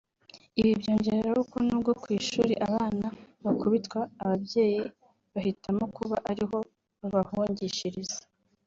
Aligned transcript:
Ibi 0.59 0.71
byongeraho 0.81 1.39
ko 1.51 1.57
n’ubwo 1.65 1.91
ku 2.01 2.07
ishuri 2.19 2.53
abana 2.67 3.07
bakubitwa 3.45 3.99
ababyeyi 4.21 4.81
bahitamo 5.33 5.83
kuba 5.95 6.15
ariho 6.31 6.57
babahungishiriza 6.99 8.19